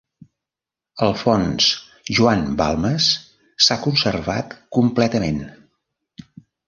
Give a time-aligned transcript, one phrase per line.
[1.07, 1.67] El fons
[2.19, 3.11] Joan Balmes
[3.67, 5.43] s'ha conservat completament.